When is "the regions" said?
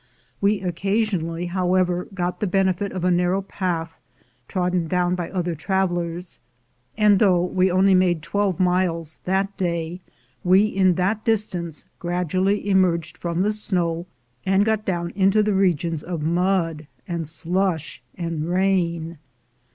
15.43-16.01